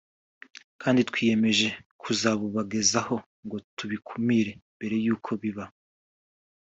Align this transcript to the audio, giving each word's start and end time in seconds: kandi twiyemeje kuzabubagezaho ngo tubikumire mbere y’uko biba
kandi 0.81 0.99
twiyemeje 1.09 1.67
kuzabubagezaho 2.01 3.15
ngo 3.45 3.57
tubikumire 3.77 4.51
mbere 4.75 4.95
y’uko 5.05 5.29
biba 5.41 5.65